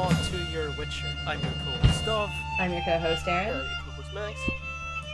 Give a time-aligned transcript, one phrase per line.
[0.00, 1.06] welcome to Cast a Pod to Your Witcher.
[1.26, 3.56] I'm your co-host Dov, I'm your co-host Uh, Aaron.
[3.58, 4.40] your co-host Max.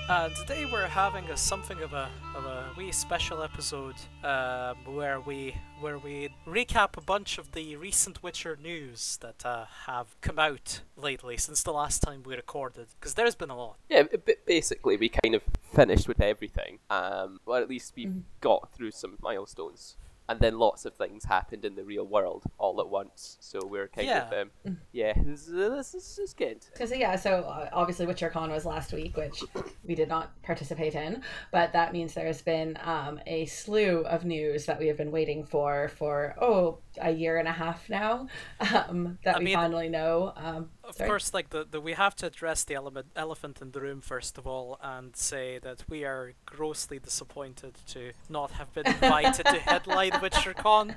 [0.08, 5.18] and today we're having a something of a of a wee special episode um, where
[5.20, 10.38] we where we recap a bunch of the recent Witcher news that uh, have come
[10.38, 13.76] out lately since the last time we recorded, because there's been a lot.
[13.90, 15.42] Yeah, b- b- basically we kind of
[15.74, 16.78] finished with everything.
[16.88, 18.22] Um, well, at least we Mhm.
[18.40, 19.96] got through some milestones,
[20.28, 23.36] and then lots of things happened in the real world all at once.
[23.40, 24.40] So we're kind of Yeah.
[24.40, 26.64] um, yeah, this, this, this is good.
[26.72, 29.42] Because yeah, so uh, obviously WitcherCon was last week, which
[29.84, 31.22] we did not participate in,
[31.52, 35.44] but that means there's been um, a slew of news that we have been waiting
[35.44, 38.26] for for oh a year and a half now
[38.74, 40.32] um, that I we mean- finally know.
[40.36, 41.08] Um, Of sorry?
[41.10, 44.38] course, like the, the we have to address the element, elephant in the room first
[44.38, 49.58] of all, and say that we are grossly disappointed to not have been invited to
[49.70, 50.96] headline WitcherCon.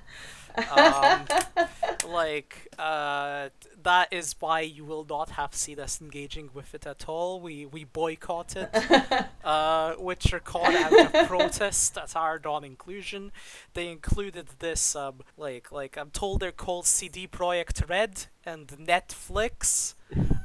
[0.57, 1.25] Um,
[2.09, 3.49] like uh,
[3.83, 7.39] that is why you will not have seen us engaging with it at all.
[7.39, 8.69] We we boycotted
[9.43, 13.31] uh, WitcherCon out of protest at our non-inclusion.
[13.73, 19.95] They included this um, like like I'm told they're called CD Projekt Red and Netflix.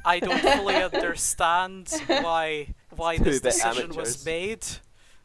[0.04, 3.96] I don't fully understand why why this Two-bit decision amateurs.
[3.96, 4.66] was made.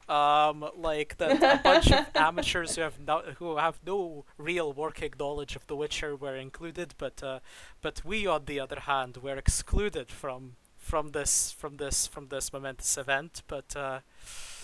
[0.10, 5.14] Um, like that a bunch of amateurs who have no who have no real working
[5.20, 7.40] knowledge of The Witcher were included, but uh,
[7.82, 12.52] but we on the other hand were excluded from from this from this from this
[12.52, 13.44] momentous event.
[13.48, 14.00] But uh,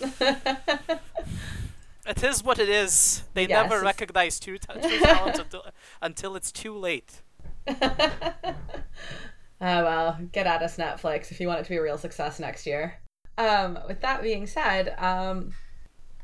[2.06, 3.24] it is what it is.
[3.34, 5.64] They Yes, never recognize true, ta- true talent until
[6.02, 7.22] until it's too late.
[7.68, 7.74] oh
[9.60, 12.66] well, get at us Netflix if you want it to be a real success next
[12.66, 12.98] year.
[13.38, 15.52] Um, with that being said, um,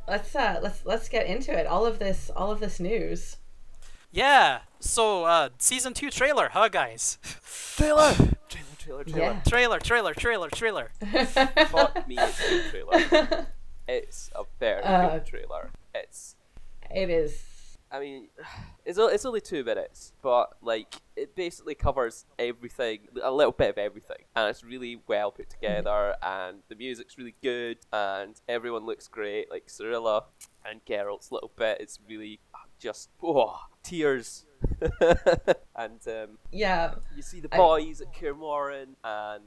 [0.08, 1.66] let's uh, let's let's get into it.
[1.66, 3.36] All of this, all of this news.
[4.10, 4.60] Yeah.
[4.80, 7.18] So uh, season two trailer, huh, guys?
[7.76, 8.34] Trailer, trailer,
[8.78, 9.04] trailer, trailer.
[9.32, 9.40] Yeah.
[9.46, 10.90] trailer, trailer, trailer, trailer.
[11.68, 13.46] Fuck me, it's a trailer.
[13.88, 15.70] It's a very Uh, good trailer.
[15.92, 16.36] It's
[16.88, 17.42] It is.
[17.92, 18.28] I mean,
[18.84, 23.70] it's o- it's only two minutes, but like it basically covers everything, a little bit
[23.70, 28.86] of everything, and it's really well put together, and the music's really good, and everyone
[28.86, 29.50] looks great.
[29.50, 30.24] Like Cirilla
[30.64, 32.40] and Geralt's little bit It's really
[32.78, 34.46] just oh, tears,
[35.76, 39.42] and um, Yeah, you see the I- boys at Kaer Morhen, and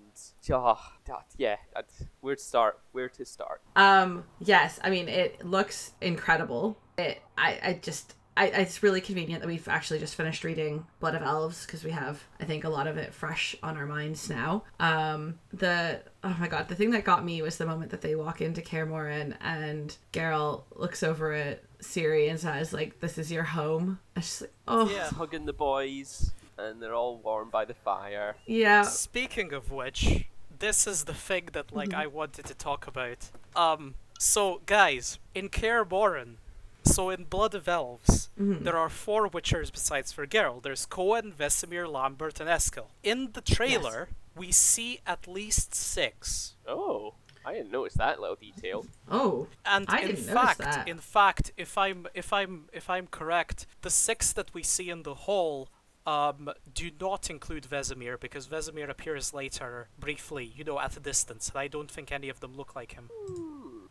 [0.51, 1.87] oh, that, yeah, that,
[2.21, 2.79] where to start?
[2.91, 3.61] Where to start?
[3.75, 6.77] Um, yes, I mean it looks incredible.
[6.97, 11.15] It I, I just I, it's really convenient that we've actually just finished reading Blood
[11.15, 14.29] of Elves because we have I think a lot of it fresh on our minds
[14.29, 14.63] now.
[14.79, 18.15] Um, the oh my god, the thing that got me was the moment that they
[18.15, 23.31] walk into Kaer Morhen and Geralt looks over at Ciri and says like, "This is
[23.31, 25.09] your home." It's just like, oh Yeah.
[25.09, 28.35] Hugging the boys, and they're all warmed by the fire.
[28.45, 28.81] yeah.
[28.83, 30.25] Speaking of which,
[30.59, 33.29] this is the thing that like I wanted to talk about.
[33.55, 36.35] Um, so guys, in Kaer Morhen,
[36.85, 38.63] so in Blood of Elves, Mhm.
[38.63, 40.63] there are four Witchers besides for Geralt.
[40.63, 42.87] There's Cohen, Vesemir, Lambert, and Eskel.
[43.03, 46.53] In the trailer, we see at least six.
[46.67, 47.15] Oh,
[47.45, 48.85] I didn't notice that little detail.
[49.09, 50.87] Oh, And I in didn't fact, that.
[50.87, 55.03] in fact, if I'm if I'm if I'm correct, the six that we see in
[55.03, 55.69] the hall
[56.07, 61.49] um, do not include Vesemir because Vesemir appears later briefly, you know, at a distance,
[61.49, 63.09] and I don't think any of them look like him.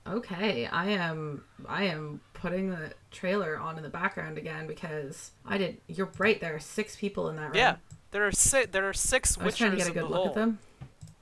[0.07, 5.57] Okay, I am I am putting the trailer on in the background again because I
[5.57, 5.81] did.
[5.89, 6.39] You're right.
[6.41, 7.55] There are six people in that room.
[7.55, 7.77] Yeah,
[8.11, 8.71] there are six.
[8.71, 10.29] there are six I was trying to get a good look hall.
[10.29, 10.59] at them.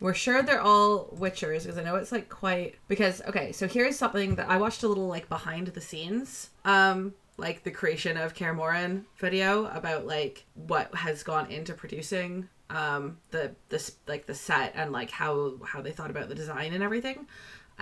[0.00, 3.52] We're sure they're all Witchers because I know it's like quite because okay.
[3.52, 7.70] So here's something that I watched a little like behind the scenes, um, like the
[7.70, 13.96] creation of Kaer Morhen video about like what has gone into producing um the this
[14.08, 17.28] like the set and like how how they thought about the design and everything.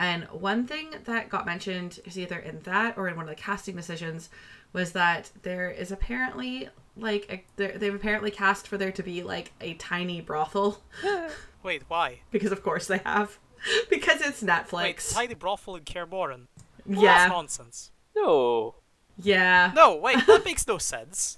[0.00, 3.35] And one thing that got mentioned is either in that or in one of the
[3.41, 4.31] casting decisions
[4.73, 9.52] was that there is apparently like a, they've apparently cast for there to be like
[9.61, 10.81] a tiny brothel
[11.62, 12.20] Wait, why?
[12.31, 13.38] because of course they have
[13.91, 15.12] because it's Wait, Netflix.
[15.12, 16.38] tiny brothel in Kaer Well,
[16.87, 17.91] yeah, that's nonsense.
[18.17, 18.76] No.
[19.19, 19.70] yeah.
[19.75, 21.37] No, wait, that makes no sense.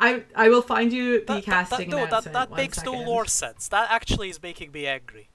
[0.00, 2.82] I I will find you the That, that, casting that, no, that, that One makes
[2.82, 3.06] no second.
[3.06, 3.68] lore sense.
[3.68, 5.28] That actually is making me angry.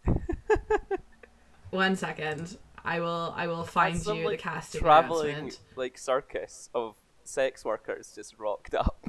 [1.71, 2.57] One second.
[2.83, 5.59] I will I will find That's some, you like, the casting traveling announcement.
[5.75, 9.05] like circus of sex workers just rocked up.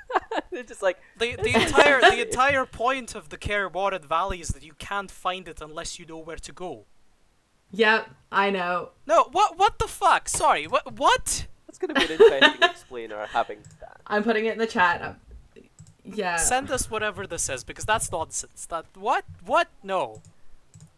[0.50, 4.48] They're just like The the entire the entire point of the Kaer Morhen Valley is
[4.48, 6.86] that you can't find it unless you know where to go.
[7.72, 8.90] Yep, I know.
[9.06, 10.28] No, what what the fuck?
[10.28, 11.46] Sorry, what what?
[11.66, 14.00] that's gonna be an interesting explainer having that.
[14.08, 15.02] I'm putting it in the chat.
[15.02, 15.12] Uh,
[16.02, 16.36] Yeah.
[16.36, 18.66] Send us whatever this is because that's nonsense.
[18.66, 19.24] That what?
[19.46, 19.68] What?
[19.84, 20.22] No.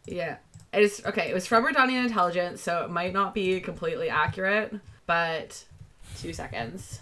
[0.07, 0.37] Yeah.
[0.73, 4.75] It is okay, it was from Redanian Intelligence, so it might not be completely accurate,
[5.07, 5.65] but
[6.17, 7.01] two seconds.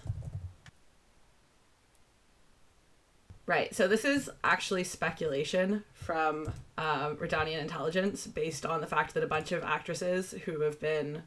[3.46, 9.24] Right, so this is actually speculation from um, Redanian Intelligence based on the fact that
[9.24, 11.22] a bunch of actresses who have been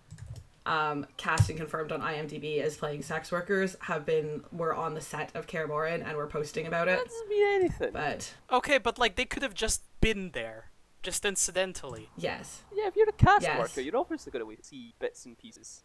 [0.66, 5.02] um, cast and confirmed on IMDb as playing sex workers have been were on the
[5.02, 6.98] set of Kaer Morhen and were posting about it.
[6.98, 7.90] That doesn't mean anything.
[7.92, 10.70] But Okay, but like they could have just been there,
[11.04, 12.10] just incidentally.
[12.18, 13.60] yes, yeah, if you're a cast Yes.
[13.60, 15.84] worker, you're obviously going to see bits and pieces.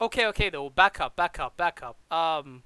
[0.00, 0.70] Okay, okay, though.
[0.70, 1.96] Back up, back up, back up.
[2.12, 2.62] Um,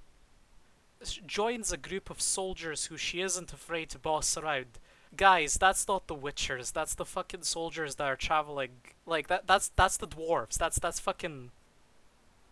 [1.27, 4.79] joins a group of soldiers who she isn't afraid to boss around.
[5.17, 6.73] Guys, that's not the Witchers.
[6.73, 8.71] That's the fucking soldiers that are traveling.
[9.07, 9.47] Like that.
[9.47, 10.57] That's that's the dwarves.
[10.59, 11.51] That's that's fucking.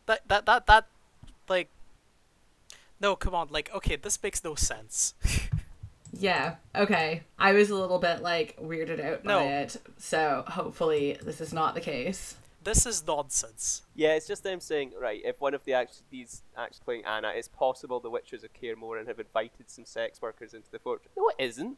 [0.06, 0.86] That that that that,
[1.48, 1.68] like.
[3.00, 3.48] No, come on.
[3.50, 5.14] Like, okay, this makes no sense.
[6.20, 6.56] Yeah.
[6.74, 7.22] Okay.
[7.38, 9.40] I was a little bit like weirded out by No.
[9.48, 12.36] it, so hopefully this is not the case.
[12.62, 13.82] this is nonsense.
[13.94, 17.32] Yeah, it's just them saying, right, if one of the act- these actors playing Anna,
[17.34, 21.12] it's possible the Witches of Kaer and have invited some sex workers into the fortress.
[21.16, 21.76] No, it isn't.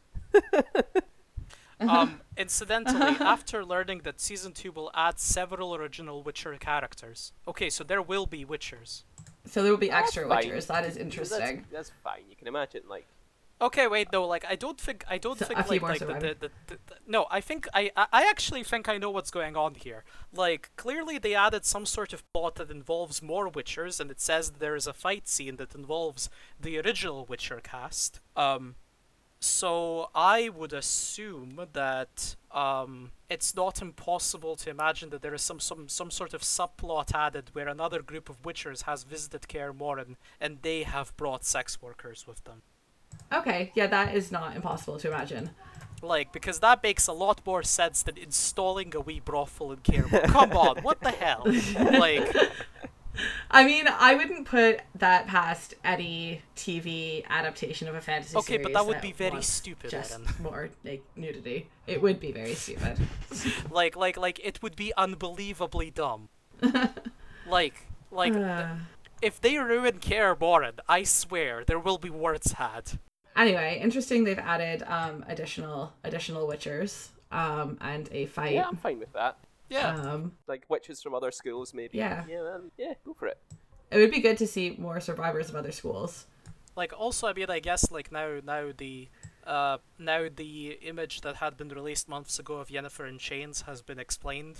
[1.79, 7.33] Um, incidentally, after learning that season two will add several original Witcher characters.
[7.47, 9.03] Okay, so there will be Witchers.
[9.45, 10.43] So there will be extra fine.
[10.43, 10.67] witchers.
[10.67, 11.65] That is That's, interesting.
[11.71, 12.21] that's fine.
[12.29, 13.05] You can imagine, like,
[13.59, 16.13] Okay, wait, no, like I don't think I don't So, think like like the, the,
[16.13, 19.55] the, the, the no, I think I, I I actually think I know what's going
[19.57, 20.03] on here.
[20.31, 24.51] Like clearly they added some sort of plot that involves more Witchers, and it says
[24.59, 26.29] there is a fight scene that involves
[26.61, 28.19] the original Witcher cast.
[28.35, 28.75] Um,
[29.39, 35.59] so I would assume that um it's not impossible to imagine that there is some
[35.59, 40.15] some some sort of subplot added where another group of Witchers has visited Kaer Morhen
[40.39, 42.61] and they have brought sex workers with them.
[43.33, 43.71] Okay.
[43.75, 45.49] Yeah, that is not impossible to imagine.
[46.01, 50.21] Like, because that makes a lot more sense than installing a wee brothel in Cairmore.
[50.27, 51.43] Come on, what the hell?
[51.99, 52.35] Like,
[53.49, 58.63] I mean, I wouldn't put that past any TV adaptation of a fantasy Okay, series.
[58.65, 60.27] but that would be very stupid, Just Aaron.
[60.43, 61.67] more like nudity.
[61.87, 62.99] It would be very stupid.
[63.71, 66.29] like, like, like, it would be unbelievably dumb.
[67.47, 68.75] like, like, Uh,
[69.21, 72.99] if they ruin Kaer Morhen, I swear there will be words had.
[73.35, 74.23] anyway, interesting.
[74.23, 78.53] They've added um additional additional witchers um and a fight.
[78.53, 79.37] yeah, I'm fine with that.
[79.69, 79.95] Yeah.
[79.95, 81.97] Um, Like witches from other schools, maybe.
[81.97, 82.23] Yeah.
[82.29, 82.71] Yeah, man.
[82.77, 83.37] Yeah, go for it.
[83.91, 86.25] it would be good to see more survivors of other schools.
[86.75, 89.07] like also i mean i guess like now now the
[89.47, 93.81] uh now the image that had been released months ago of Yennefer in chains has
[93.81, 94.57] been explained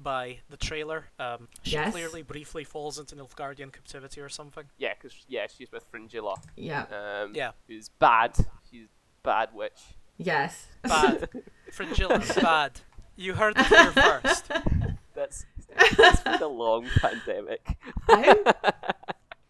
[0.00, 1.92] by the trailer um she Yes.
[1.92, 6.36] clearly briefly falls into Nilfgaardian captivity or something Yeah, because yeah, she's with Fringilla.
[6.56, 6.82] Yeah.
[7.22, 7.50] Um, Yeah.
[7.66, 8.36] Who's bad.
[8.70, 8.86] She's
[9.22, 9.80] bad witch.
[10.16, 10.66] Yes.
[10.82, 11.28] bad
[11.72, 12.80] fragilla bad
[13.16, 14.48] you heard it here first
[15.14, 17.76] That's it's been a long pandemic.
[18.08, 18.44] I'm-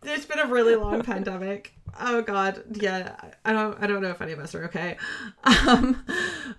[0.00, 1.74] There's been a really long pandemic.
[2.00, 3.16] Oh god, yeah.
[3.44, 4.96] I don't I don't know if any of us are okay.
[5.44, 6.04] Um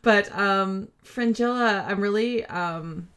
[0.04, 3.08] but um Fringilla, I'm really um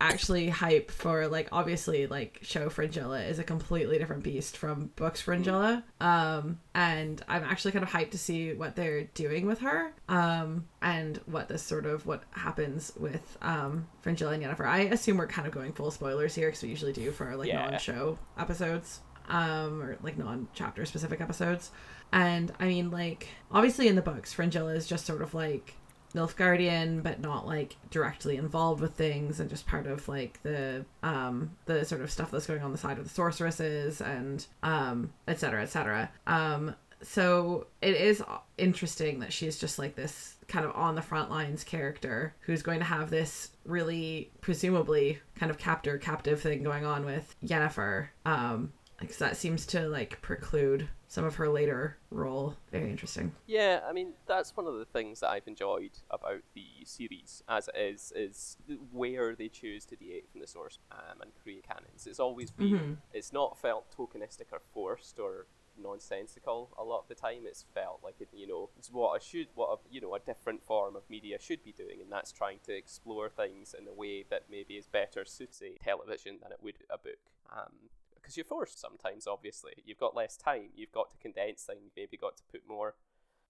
[0.00, 5.20] actually hype for like obviously like show Fringilla is a completely different beast from books
[5.20, 5.84] Fringilla.
[6.00, 9.92] Um and I'm actually kind of hyped to see what they're doing with her.
[10.08, 14.66] Um and what this sort of what happens with um Fringilla and Yennefer.
[14.66, 17.48] I assume we're kind of going full spoilers here because we usually do for like
[17.48, 17.68] Yeah.
[17.70, 21.70] non-show episodes um or like non-chapter specific episodes
[22.12, 25.76] and i mean like obviously in the books fringilla is just sort of like
[26.14, 31.50] Nilfgaardian, but not like directly involved with things, and just part of like the um
[31.66, 35.38] the sort of stuff that's going on the side of the sorceresses and um et
[35.38, 36.10] cetera, et cetera.
[36.26, 38.22] Um, so it is
[38.58, 42.80] interesting that she's just like this kind of on the front lines character who's going
[42.80, 48.08] to have this really presumably kind of captor captive thing going on with Yennefer.
[48.26, 52.56] Um, because that seems to like preclude some of her later role.
[52.70, 53.32] Very interesting.
[53.46, 57.68] Yeah, I mean that's one of the things that I've enjoyed about the series, as
[57.68, 58.56] it is, is
[58.92, 62.06] where they choose to deviate from the source um, and create canons.
[62.06, 62.96] It's always been, Mhm.
[63.12, 66.70] it's not felt tokenistic or forced or nonsensical.
[66.78, 69.48] A lot of the time, it's felt like it, you know, it's what a should,
[69.54, 72.58] what a, you know, a different form of media should be doing, and that's trying
[72.66, 76.58] to explore things in a way that maybe is better suited to television than it
[76.62, 77.18] would a book.
[77.50, 77.72] Um,
[78.20, 79.72] because you're forced sometimes obviously.
[79.84, 80.70] You've got less time.
[80.74, 82.94] You've got to condense things maybe got to put more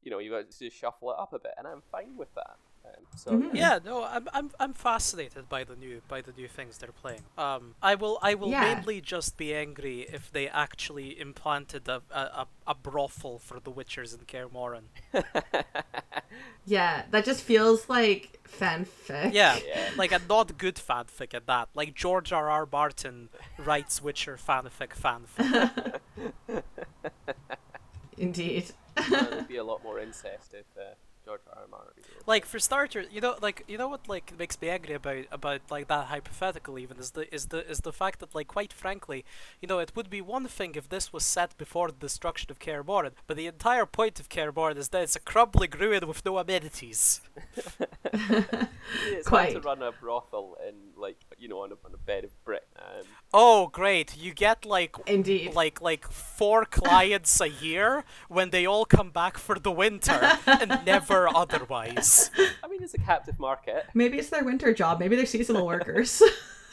[0.02, 2.56] you know you got to shuffle it up a bit, and I'm fine with that.
[2.82, 3.50] Um, so Mhm.
[3.54, 7.22] Yeah, no, I'm I'm I'm fascinated by the new by the new things they're playing.
[7.36, 8.74] Um, I will I will Yeah.
[8.74, 13.70] mainly just be angry if they actually implanted a a, a, a brothel for the
[13.70, 14.84] Witchers in Kaer Morhen.
[16.66, 19.32] Yeah, that just feels like fanfic.
[19.32, 19.90] Yeah, Yeah.
[19.96, 21.68] like a not good fanfic at that.
[21.74, 22.48] Like George R.
[22.48, 22.68] R.
[22.70, 23.28] Martin
[23.58, 26.00] writes Witcher fanfic fanfic.
[28.18, 28.72] Indeed.
[29.08, 31.62] There'd be a lot more incest if uh, George R.
[31.62, 31.68] R.
[31.70, 32.02] Martin.
[32.26, 35.60] like for starters, you know, like you know what like makes me angry about about
[35.70, 39.24] like that hypothetical even is the is the is the fact that like quite frankly,
[39.60, 42.58] you know, it would be one thing if this was set before the destruction of
[42.58, 46.06] Kaer Morhen, but the entire point of Kaer Morhen is that it's a crumbling ruin
[46.08, 47.20] with no amenities.
[49.06, 52.24] It's hard to run a brothel in like you know on a, on a bed
[52.24, 52.66] of brick.
[52.76, 55.54] Um, Oh great, you get like Indeed.
[55.54, 60.80] like like four clients a year when they all come back for the winter and
[60.84, 62.32] never otherwise.
[62.64, 63.86] I mean, it's a captive market.
[63.94, 64.98] Maybe it's their winter job.
[64.98, 66.20] Maybe they're seasonal workers.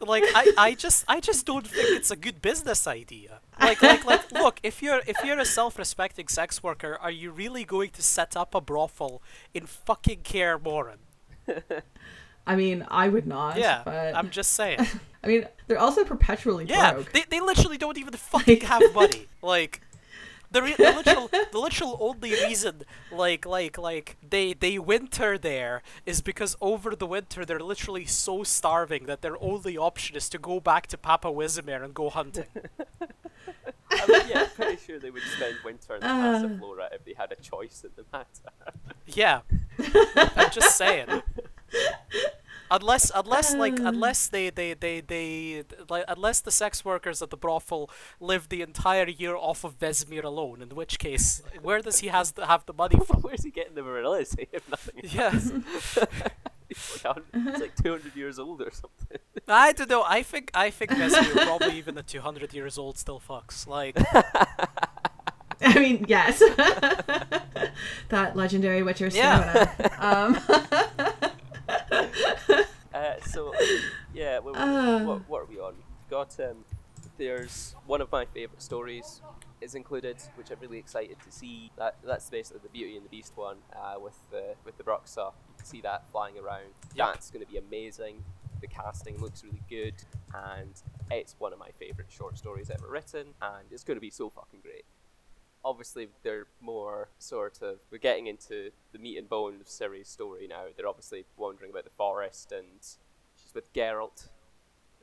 [0.00, 3.40] like I, I just I just don't think it's a good business idea.
[3.60, 7.64] Like like like look, if you're if you're a self-respecting sex worker, are you really
[7.64, 9.20] going to set up a brothel
[9.52, 10.98] in fucking Kaer Morhen?
[12.46, 13.56] I mean, I would not.
[13.58, 14.78] Yeah, but I'm just saying.
[15.24, 17.12] I mean, they're also perpetually Yeah, broke.
[17.12, 19.28] they, they literally don't even fucking have money.
[19.42, 19.80] Like
[20.50, 25.82] the, re- the literal the literal only reason like like like they they winter there
[26.06, 30.38] is because over the winter they're literally so starving that their only option is to
[30.38, 32.46] go back to Papa Vesemir and go hunting.
[33.90, 36.42] I mean, yeah, I'm pretty sure they would spend winter in the Uh.
[36.42, 38.52] Passiflora if they had a choice in the matter.
[39.06, 39.40] Yeah,
[40.36, 41.22] I'm just saying.
[42.70, 43.84] Unless, unless, like, Uh.
[43.88, 47.90] unless they, they, they, they, like, unless the sex workers at the brothel
[48.20, 52.32] live the entire year off of Vesemir alone, in which case, where does he has
[52.32, 53.20] to have the money from?
[53.20, 54.94] Where's he getting the virility if nothing?
[55.04, 55.52] Yes,
[56.68, 59.18] He's like, he's like 200 years old or something.
[59.46, 60.02] I don't know.
[60.04, 63.68] I think, I think Vesemir probably even at 200 years old still fucks.
[63.68, 63.94] Like,
[65.60, 66.38] I mean, yes.
[68.08, 69.68] that legendary Witcher Yeah.
[69.74, 69.92] stamina.
[70.00, 70.38] Um,
[72.94, 73.52] Uh, so,
[74.34, 75.04] yeah, we, we- Uh.
[75.04, 75.74] what, what are we on?
[75.76, 76.64] We've got, um,
[77.18, 79.20] there's one of my favourite stories
[79.60, 81.70] is included, which I'm really excited to see.
[81.78, 85.32] That That's basically the Beauty and the Beast one uh, with the with the Bruxa.
[85.48, 86.74] You can see that flying around.
[86.94, 87.06] Yep.
[87.14, 88.22] That's going to be amazing.
[88.60, 89.94] The casting looks really good,
[90.34, 90.72] and
[91.10, 94.28] it's one of my favourite short stories ever written, and it's going to be so
[94.30, 94.84] fucking great.
[95.64, 100.46] Obviously, they're more sort of we're getting into the meat and bone of Ciri's story
[100.46, 100.64] now.
[100.76, 102.98] They're obviously wandering about the forest, and she's
[103.54, 104.28] with Geralt.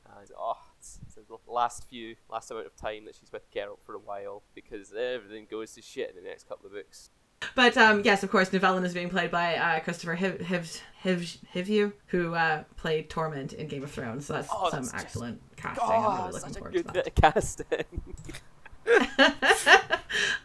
[0.06, 3.78] And oh, it's, it's the last few, last amount of time that she's with Geralt
[3.84, 7.10] for a while because everything goes to shit in the next couple of books.
[7.56, 11.38] but um, yes, of course, Nivellen is being played by uh, Kristofer Hiv- Hiv- Hiv-
[11.54, 14.26] Hivju, who uh, played Tormund in Game of Thrones.
[14.26, 15.84] So that's Oh, some that's just- excellent casting.
[15.88, 18.02] I'm Oh, really looking forward good to of casting.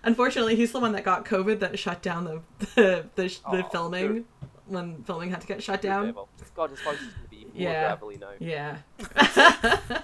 [0.04, 2.42] Unfortunately, he's the one that got COVID that shut down the
[2.76, 4.26] the, the, the Oh, filming
[4.68, 6.16] when filming had to get shut down.
[6.56, 7.14] God, his voice is
[7.58, 7.88] going to be more Yeah.
[7.88, 8.32] gravelly now.
[8.40, 8.78] Yeah.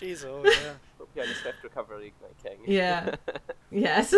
[0.00, 0.72] jeez, oh yeah.
[0.98, 2.12] Hope you had a swift recovery,
[2.42, 2.58] king.
[2.66, 3.14] Yeah.
[3.70, 4.14] yes.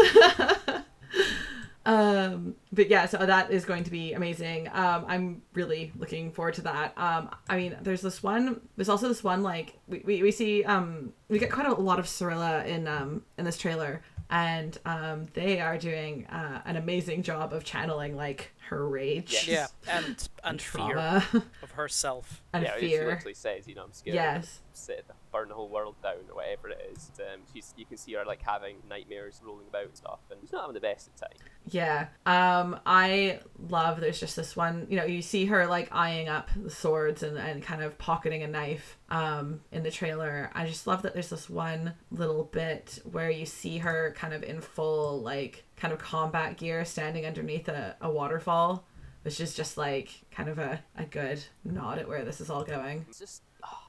[1.87, 4.69] um, but yeah, so that is going to be amazing.
[4.73, 6.93] Um, I'm really looking forward to that.
[6.97, 8.61] Um, I mean, there's this one.
[8.77, 11.99] There's also this one like we, we, we see um we get quite a lot
[11.99, 14.03] of Cirilla in um in this trailer.
[14.31, 19.49] And um, they are doing uh, an amazing job of channeling like her rage Yes.
[19.49, 21.27] Yeah, and and fear trauma
[21.63, 22.43] of herself.
[22.53, 23.07] and yeah, she fear.
[23.09, 24.15] literally says, you know, I'm scared.
[24.15, 24.61] Yes.
[24.73, 27.11] Sit, burn the whole world down or whatever it is.
[27.19, 30.53] Um, she's, you can see her like having nightmares rolling about and stuff, and she's
[30.53, 31.37] not having the best of time.
[31.67, 32.09] Yeah.
[32.27, 36.49] Um I love there's just this one, you know, you see her like eyeing up
[36.57, 40.51] the swords and, and kind of pocketing a knife um in the trailer.
[40.55, 44.43] I just love that there's this one little bit where you see her kind of
[44.43, 48.87] in full like kind of combat gear standing underneath a, a waterfall,
[49.23, 52.65] which is just like kind of a, a good nod at where this is all
[52.65, 53.05] going.
[53.09, 53.43] It's just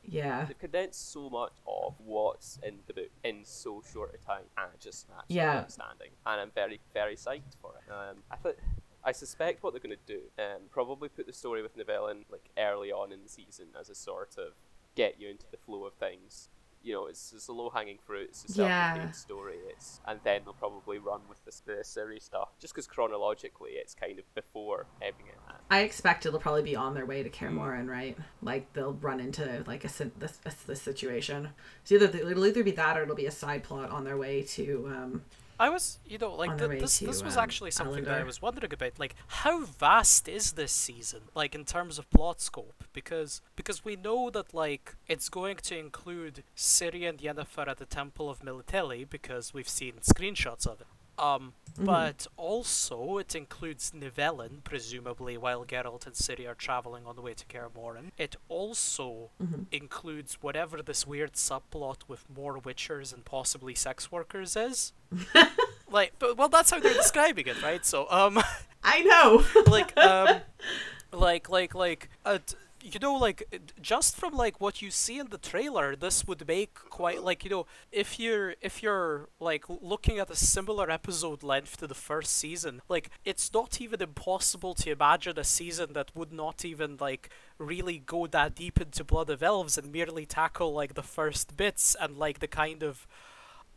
[0.03, 0.45] Yeah.
[0.45, 4.73] they've condensed so much of what's in the book in so short a time, and
[4.73, 5.59] it just absolutely Yeah.
[5.59, 6.11] outstanding.
[6.25, 7.91] And I'm very, very psyched for it.
[7.91, 8.55] Um, I thought.
[9.03, 12.51] I suspect what they're going to do, um, probably put the story with Nivellen like
[12.55, 14.53] early on in the season as a sort of
[14.93, 16.49] get you into the flow of things.
[16.83, 18.29] You know, it's, it's a low hanging fruit.
[18.29, 18.91] It's a Yeah.
[18.93, 19.57] self-contained story.
[19.69, 23.95] It's and then they'll probably run with this the series stuff, just because chronologically it's
[23.95, 25.33] kind of before everything.
[25.71, 27.49] I expect it'll probably be on their way to Kaer
[27.87, 28.17] right?
[28.43, 29.87] Like they'll run into like a
[30.19, 31.47] this, this, this situation.
[31.85, 34.43] So either it'll either be that or it'll be a side plot on their way
[34.43, 35.21] to um
[35.57, 36.99] I was, you know, like On their th- way this.
[36.99, 38.97] to, This was um, actually something that I was wondering about.
[38.97, 41.21] Like, how vast is this season?
[41.35, 45.77] Like in terms of plot scope, because because we know that like it's going to
[45.77, 50.87] include Ciri and Yennefer at the Temple of Melitele because we've seen screenshots of it.
[51.21, 51.85] Um, Mm-hmm.
[51.85, 57.33] but also it includes Nivellen, presumably while Geralt and Ciri are traveling on the way
[57.33, 58.11] to Kaer Morhen.
[58.17, 59.61] It also Mm-hmm.
[59.71, 64.91] includes whatever this weird subplot with more witchers and possibly sex workers is.
[65.89, 67.85] like, but, well, that's how they're describing it, right?
[67.85, 68.37] So, um,
[68.83, 69.45] I know.
[69.71, 70.41] like, um,
[71.13, 75.19] like, like, like, uh, t- you know, like, uh, just from like what you see
[75.19, 79.65] in the trailer, this would make quite like, you know, if you're if you're like
[79.69, 84.73] looking at a similar episode length to the first season, like, it's not even impossible
[84.75, 89.29] to imagine a season that would not even like really go that deep into Blood
[89.29, 93.07] of Elves and merely tackle like the first bits and like the kind of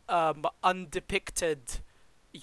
[0.07, 1.79] um undepicted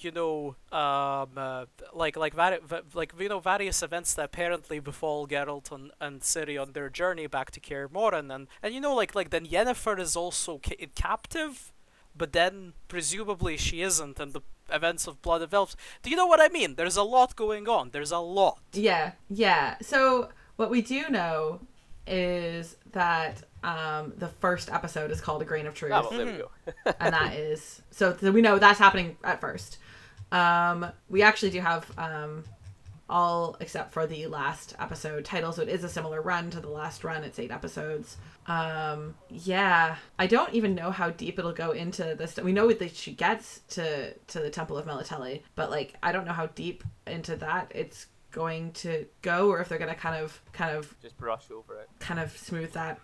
[0.01, 4.79] you know um uh, like like vari- va- like you know various events that apparently
[4.79, 8.81] befall Geralt and, and Ciri on their journey back to Kaer Morhen and and you
[8.81, 11.71] know like like then Yennefer is also ca- captive
[12.15, 16.27] but then presumably she isn't and the events of Blood of Elves do you know
[16.27, 19.75] what I mean there's a lot going on there's a lot Yeah, yeah.
[19.81, 21.59] So what we do know
[22.05, 26.25] is that um, the first episode is called "A Grain of Truth," Ah, well, there
[26.25, 26.51] we go.
[26.99, 29.77] and that is so, so we know that's happening at first.
[30.33, 32.43] Um, we actually do have um,
[33.09, 36.69] all except for the last episode title, so it is a similar run to the
[36.69, 37.23] last run.
[37.23, 38.17] It's eight episodes.
[38.47, 42.35] Um, yeah, I don't even know how deep it'll go into this.
[42.37, 46.25] We know that she gets to to the Temple of Melitele, but like I don't
[46.25, 50.41] know how deep into that it's going to go, or if they're gonna kind of
[50.51, 51.87] kind of Just brush over it.
[51.99, 52.99] kind of smooth that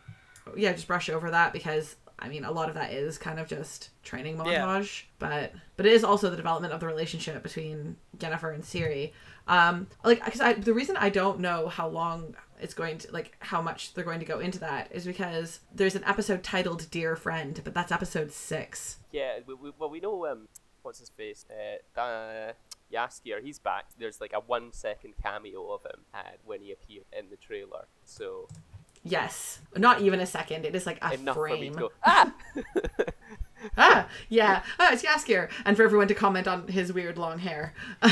[0.57, 3.47] yeah just brush over that because i mean a lot of that is kind of
[3.47, 4.65] just training Yeah.
[4.65, 9.11] montage but but it is also the development of the relationship between Yennefer and Ciri
[9.47, 13.35] um like because I, the reason i don't know how long it's going to like
[13.39, 17.15] how much they're going to go into that is because there's an episode titled dear
[17.15, 20.47] friend but that's episode six Yeah, we, we, well, we know um,
[20.83, 22.51] what's his face, uh, uh,
[22.93, 23.41] Jaskier.
[23.41, 23.85] He's back.
[23.97, 27.85] There's like a one second cameo of him uh, when he appeared in the trailer.
[28.05, 28.47] So
[29.03, 31.91] yes not even a second it is like a enough frame to go.
[32.05, 32.33] Ah,
[33.77, 37.73] ah yeah ah it's Jaskier and for everyone to comment on his weird long hair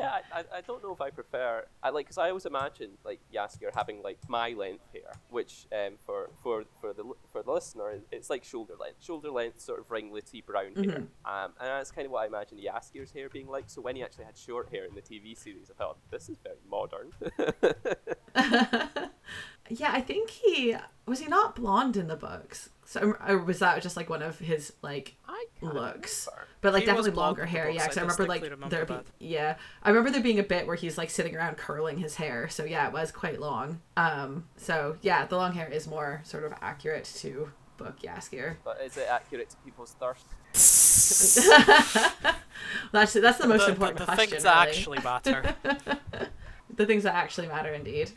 [0.00, 0.18] yeah.
[0.32, 1.64] I, I, don't know if I prefer.
[1.82, 5.94] I like because I always imagine like Jaskier having like my length hair, which um
[6.04, 9.88] for for for the for the listener it's like shoulder length, shoulder length sort of
[9.88, 10.96] ringlety brown hair.
[11.24, 13.64] Um, and that's kind of what I imagine Jaskier's hair being like.
[13.66, 16.38] So when he actually had short hair in the TV series, I thought this is
[16.42, 17.12] very modern.
[19.70, 20.74] Yeah, I think he
[21.06, 22.70] was he not blonde in the books.
[22.84, 26.26] So or was that just like one of his like I looks?
[26.30, 26.48] remember.
[26.60, 27.66] But like He definitely longer hair.
[27.66, 28.84] books, Yeah, because I remember like remember there.
[28.84, 32.16] Be, yeah, I remember there being a bit where he's like sitting around curling his
[32.16, 32.48] hair.
[32.48, 33.80] So yeah, it was quite long.
[33.96, 38.56] Um, so yeah, the long hair is more sort of accurate to book Jaskier.
[38.64, 40.26] But is it accurate to people's thirst?
[42.92, 44.30] That's that's the most the, important the, the question.
[44.30, 44.68] things that really.
[44.76, 45.54] actually matter
[46.76, 48.10] the things that actually matter indeed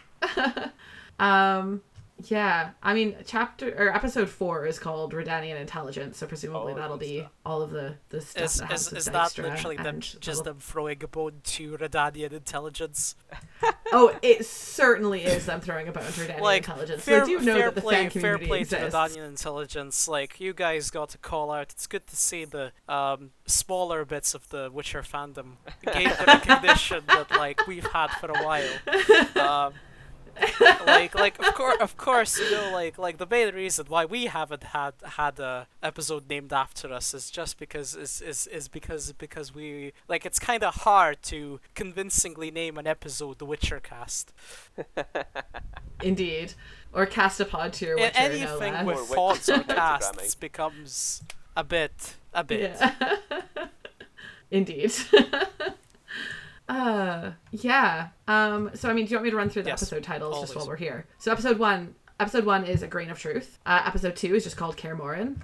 [1.20, 1.82] um
[2.26, 6.98] yeah i mean chapter or episode four is called redanian intelligence so presumably Oh, that'll
[6.98, 7.32] be stuff.
[7.46, 11.04] all of the the stuff is, that is, is that literally them just them throwing
[11.04, 13.16] a bone to Redanian intelligence
[13.94, 17.40] oh it certainly is them throwing a bone to redanian like intelligence fair, i do
[17.42, 18.92] know that the play, fan fair play exists.
[18.92, 20.08] to Redanian intelligence.
[20.08, 21.72] Like you guys got to call out.
[21.72, 25.54] It's good to see the um, smaller bits of the Witcher fandom
[25.94, 28.70] gain the recognition that like we've had for a while.
[29.36, 29.74] Um,
[30.86, 34.26] like like of course of course you know like like the main reason why we
[34.26, 39.14] haven't had had a episode named after us is just because is is, is because
[39.14, 44.34] because we like it's kind of hard to convincingly name an episode the Witcher cast.
[46.02, 46.54] indeed
[46.92, 48.86] or cast a pod to your witcher no anything less.
[48.86, 51.22] with Or thoughts or Witcher casts becomes
[51.56, 52.76] a bit a bit.
[52.80, 53.16] Yeah.
[54.52, 54.94] Indeed.
[56.70, 58.10] uh yeah.
[58.28, 60.40] Um so I mean do you want me to run through the Yes, episode titles
[60.42, 61.06] just while we're here?
[61.18, 63.60] So episode 1 episode 1 is A Grain of Truth.
[63.66, 65.38] Uh episode 2 is just called Kaer Morhen.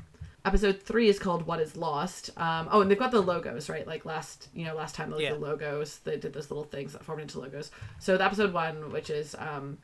[0.45, 2.29] Episode 3 is called What is Lost.
[2.37, 3.85] Um oh and they've got the logos, right?
[3.85, 5.33] Like last, you know, last time like Yeah.
[5.33, 7.71] the logos, they did those little things that formed into logos.
[7.99, 9.77] So the episode 1 which is um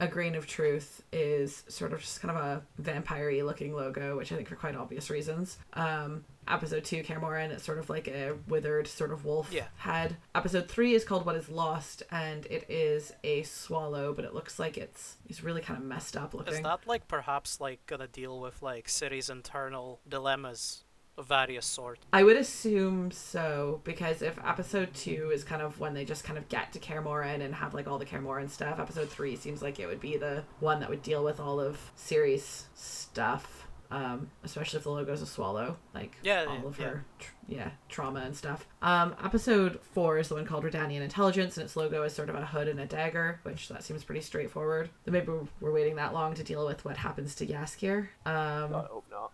[0.00, 4.32] a grain of truth is sort of just kind of a vampire looking logo, which
[4.32, 5.56] I think for quite obvious reasons.
[5.74, 9.66] Um, episode two, Kaer Morhen, it's sort of like a withered sort of wolf Yeah.
[9.76, 10.16] head.
[10.34, 14.58] Episode three is called What Is Lost, and it is a swallow, but it looks
[14.58, 16.54] like it's it's really kind of messed up looking.
[16.54, 20.82] Is that like perhaps like gonna deal with like Ciri's internal dilemmas
[21.16, 21.98] of various sort.
[22.12, 26.38] I would assume so because if episode two is kind of when they just kind
[26.38, 29.36] of get to Kaer Morhen and have like all the Kaer Morhen stuff, episode three
[29.36, 33.60] seems like it would be the one that would deal with all of Ciri's stuff.
[33.90, 36.86] Um, especially if the logo's a swallow, like Yeah, all of yeah.
[36.86, 38.66] her, tr- yeah, trauma and stuff.
[38.82, 42.34] Um, episode four is the one called Redanian Intelligence, and its logo is sort of
[42.34, 44.88] a hood and a dagger, which that seems pretty straightforward.
[45.04, 48.08] Then maybe we're- we're waiting that long to deal with what happens to Jaskier.
[48.26, 49.30] Um, I hope not.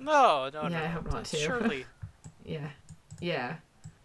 [0.00, 0.76] No, no, Yeah, no.
[0.78, 1.36] I hope not that's to.
[1.38, 1.86] Surely.
[2.44, 2.68] Yeah.
[3.20, 3.56] Yeah.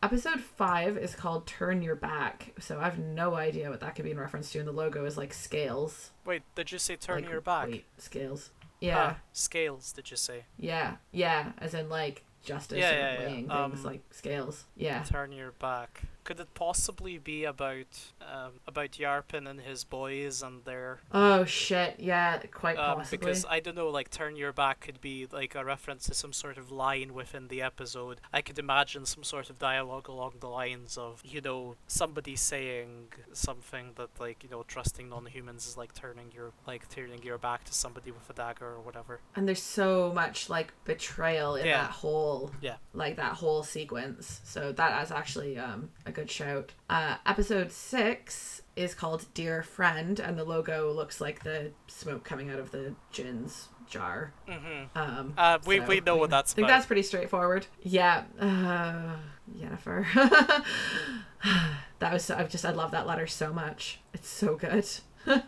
[0.03, 2.53] Episode five is called Turn Your Back.
[2.59, 4.59] So I have no idea what that could be in reference to.
[4.59, 6.11] And the logo is like scales.
[6.25, 7.67] Wait, did you say turn like your back?
[7.67, 8.49] weight scales.
[8.79, 9.13] Yeah.
[9.15, 10.45] Ah, scales, did you say?
[10.57, 10.95] Yeah.
[11.11, 11.51] Yeah.
[11.59, 13.19] As in like justice Yeah, and yeah, yeah.
[13.27, 14.65] weighing things Um, like scales.
[14.75, 15.03] Yeah.
[15.03, 16.01] Turn your back.
[16.31, 21.95] Could it possibly be about um, about Yarpen and his boys and their Oh shit.
[21.99, 23.17] Yeah, quite um, possibly.
[23.17, 26.31] because I don't know, like turn your back could be like a reference to some
[26.31, 28.21] sort of line within the episode.
[28.31, 33.07] I could imagine some sort of dialogue along the lines of, you know, somebody saying
[33.33, 37.65] something that like, you know, trusting non-humans is like turning your like turning your back
[37.65, 39.19] to somebody with a dagger or whatever.
[39.35, 41.81] and there's so much like betrayal in Yeah.
[41.81, 42.75] that whole Yeah.
[42.93, 46.73] like that whole sequence so that is actually um a good shout.
[46.89, 52.49] Uh episode six is called dear friend and the logo looks like the smoke coming
[52.49, 54.33] out of the djinn's jar.
[54.47, 54.97] Mm-hmm.
[54.97, 56.75] um Uh, we, so, we know I what mean, that's I think about.
[56.75, 57.67] that's pretty straightforward.
[57.81, 59.15] Yeah uh
[59.57, 60.05] Yennefer
[61.99, 63.99] that was I just I love that letter so much.
[64.13, 64.87] It's so good.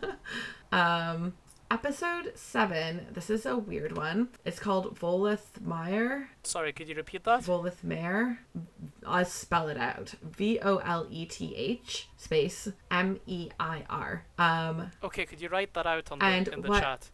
[0.72, 1.34] Um
[1.74, 4.28] episode seven this is a weird one.
[4.44, 7.42] It's called Voleth Meir Sorry, could you repeat that?
[7.42, 8.38] Voleth Meir
[9.04, 10.14] I'll spell it out.
[10.22, 14.24] V O L E T H space M E I R.
[14.38, 17.10] Um Okay, could you write that out on the, in the what- chat?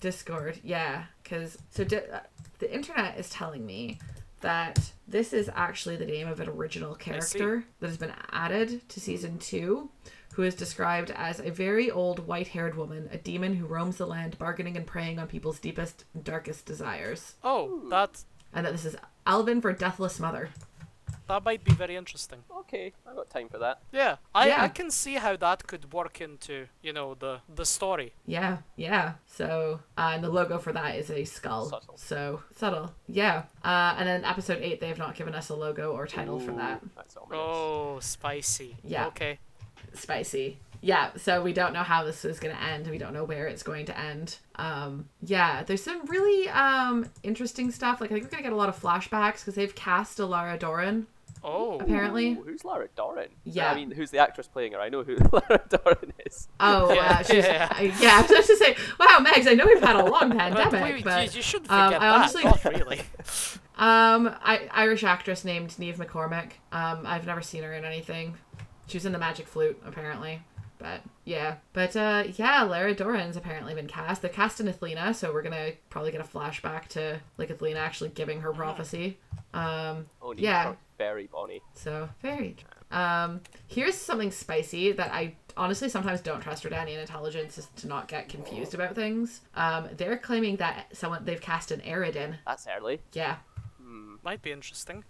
[0.00, 2.20] Discord, yeah, because so di- uh,
[2.60, 4.00] the internet is telling me
[4.40, 8.98] that this is actually the name of an original character that has been added to
[8.98, 9.90] season two,
[10.32, 14.38] who is described as a very old white-haired woman, a demon who roams the land,
[14.38, 18.24] bargaining and preying on people's deepest, darkest desires, Oh, that's.
[18.52, 20.48] and that this is Alvin for Deathless Mother.
[21.28, 22.40] that might be very interesting.
[22.60, 23.80] Okay, I got time for that.
[23.92, 24.62] Yeah, I, Yeah.
[24.64, 28.12] I can see how that could work into you know the the story.
[28.26, 29.14] Yeah, yeah.
[29.26, 31.66] So, uh, and the logo for that is a skull.
[31.66, 31.96] Subtle.
[31.96, 32.92] So subtle.
[33.06, 33.44] Yeah.
[33.64, 36.52] Uh, and then episode eight, they have not given us a logo or title for
[36.52, 36.80] that.
[36.96, 37.16] That's.
[37.30, 38.76] Oh, spicy.
[38.82, 39.06] Yeah.
[39.08, 39.38] Okay.
[39.94, 40.58] Spicy.
[40.84, 42.88] Yeah, so we don't know how this is going to end.
[42.88, 44.38] We don't know where it's going to end.
[44.56, 48.00] Um, yeah, there's some really um interesting stuff.
[48.00, 51.06] Like I think we're gonna get a lot of flashbacks because they've cast Alara Dorren.
[51.44, 51.78] Oh.
[51.80, 52.34] apparently.
[52.34, 53.26] Who's Lara Dorren?
[53.44, 53.72] Yeah.
[53.72, 54.80] I mean, who's the actress playing her?
[54.80, 56.46] I know who Lara Dorren is.
[56.60, 57.68] Oh, Yeah, uh, she's, yeah.
[57.72, 58.10] I, yeah.
[58.18, 59.48] I was about to say, wow, Megs.
[59.48, 62.08] I know we've had a long pandemic, wait, but you, you shouldn't um, forget I
[62.10, 62.64] honestly- that.
[62.64, 63.00] Not really.
[63.76, 66.52] um, I, Irish actress named Neve McCormick.
[66.70, 68.36] Um, I've never seen her in anything.
[68.92, 70.42] She was in the Magic Flute, apparently.
[70.76, 74.20] But yeah, but uh, yeah, Lara Dorren's apparently been cast.
[74.20, 78.42] They're casting Athena, so we're gonna probably get a flashback to like Athena actually giving
[78.42, 79.18] her prophecy.
[79.54, 80.70] Um, Oh, Yeah.
[80.70, 80.74] yeah.
[80.98, 81.62] Very bonny.
[81.74, 82.56] so very.
[82.90, 88.08] Um, here's something spicy that I honestly sometimes don't trust Redanian intelligence is to not
[88.08, 89.40] get confused about things.
[89.54, 92.36] Um, they're claiming that someone they've cast an Eredin.
[92.46, 93.00] That's early.
[93.14, 93.36] Yeah,
[93.80, 94.16] Hmm.
[94.22, 95.04] Might be interesting.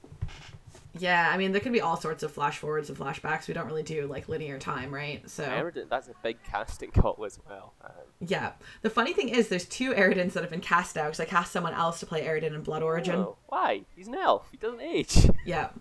[0.99, 1.31] Yeah.
[1.33, 3.49] I mean, there could be all sorts of flash forwards and flashbacks.
[3.49, 5.29] We don't really do like linear time, right?
[5.31, 7.75] So Eredin, that's a big casting call as well.
[7.85, 8.53] Um, yeah.
[8.83, 11.53] The funny thing is, there's two Eredins that have been cast out because I cast
[11.53, 13.17] someone else to play Eredin in Blood Origin.
[13.17, 13.83] oh, why?
[13.97, 14.49] He's an elf.
[14.51, 15.17] He doesn't age.
[15.45, 15.71] Yeah.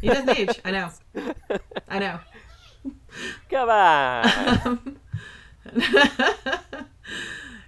[0.00, 0.60] He doesn't age.
[0.64, 0.90] I know.
[1.88, 2.18] I know.
[3.48, 4.98] Come on.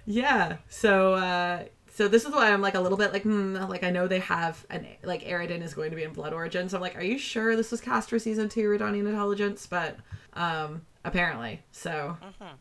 [0.05, 0.57] yeah.
[0.67, 1.63] So uh
[2.01, 4.17] so this is why I'm like a little bit like hmm, like I know they
[4.21, 7.03] have an like Eredin is going to be in Blood Origin, so I'm like, are
[7.03, 9.67] you sure this was cast for season two Redanian Intelligence?
[9.67, 9.97] But
[10.33, 11.61] um apparently.
[11.71, 12.55] So Mm-hmm.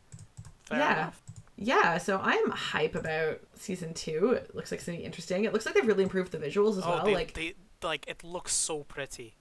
[0.72, 0.92] Yeah.
[0.92, 1.22] enough.
[1.57, 4.33] yeah, so I'm hype about season two.
[4.33, 5.44] It looks like be interesting.
[5.44, 7.05] It looks like they've really improved the visuals as Oh, well.
[7.07, 9.37] they, like they like it looks so pretty.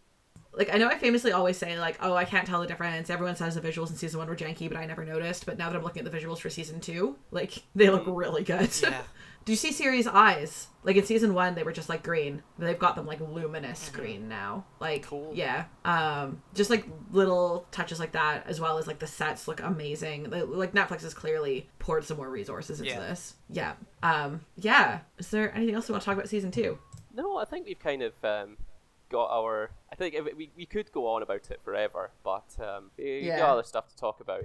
[0.53, 3.09] like I know I famously always say like, oh, I can't tell the difference.
[3.09, 5.45] Everyone says the visuals in season one were janky, but I never noticed.
[5.45, 8.43] But now that I'm looking at the visuals for season two, like they look really
[8.43, 8.69] good.
[8.81, 9.01] Yeah.
[9.49, 10.67] Do you see Ciri's eyes?
[10.83, 12.43] Like in season one, they were just like green.
[12.59, 14.65] They've got them like luminous green now.
[14.79, 15.31] Like Cool.
[15.33, 19.59] yeah, um, just like little touches like that, as well as like the sets look
[19.59, 20.29] amazing.
[20.29, 22.99] Like like, Netflix has clearly poured some more resources into Yeah.
[22.99, 23.33] this.
[23.49, 24.99] Yeah, um, yeah.
[25.17, 26.77] Is there anything else you want to talk about season two?
[27.12, 28.57] no, I think we've kind of um,
[29.09, 29.71] got our.
[29.91, 33.21] I think if it, we, we could go on about it forever, but um, we
[33.21, 33.39] Yeah.
[33.39, 34.43] got other stuff to talk about.